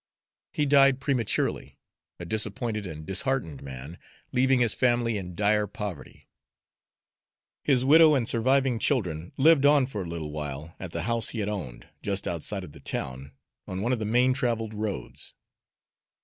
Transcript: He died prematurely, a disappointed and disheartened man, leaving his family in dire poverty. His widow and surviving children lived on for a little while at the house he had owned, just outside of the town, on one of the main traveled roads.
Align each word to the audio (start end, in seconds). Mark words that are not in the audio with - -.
He 0.51 0.65
died 0.65 0.99
prematurely, 0.99 1.77
a 2.19 2.25
disappointed 2.25 2.87
and 2.87 3.05
disheartened 3.05 3.61
man, 3.61 3.99
leaving 4.31 4.59
his 4.59 4.73
family 4.73 5.15
in 5.15 5.35
dire 5.35 5.67
poverty. 5.67 6.27
His 7.63 7.85
widow 7.85 8.15
and 8.15 8.27
surviving 8.27 8.79
children 8.79 9.31
lived 9.37 9.63
on 9.63 9.85
for 9.85 10.01
a 10.01 10.07
little 10.09 10.31
while 10.31 10.73
at 10.79 10.89
the 10.89 11.03
house 11.03 11.29
he 11.29 11.39
had 11.39 11.49
owned, 11.49 11.87
just 12.01 12.27
outside 12.27 12.63
of 12.63 12.71
the 12.71 12.79
town, 12.79 13.33
on 13.67 13.83
one 13.83 13.93
of 13.93 13.99
the 13.99 14.05
main 14.05 14.33
traveled 14.33 14.73
roads. 14.73 15.35